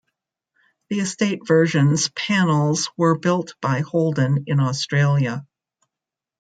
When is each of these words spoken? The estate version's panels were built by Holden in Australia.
The 0.89 0.99
estate 1.01 1.41
version's 1.45 2.09
panels 2.09 2.89
were 2.97 3.19
built 3.19 3.53
by 3.61 3.81
Holden 3.81 4.45
in 4.47 4.59
Australia. 4.59 5.45